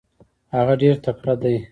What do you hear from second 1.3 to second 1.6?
دی.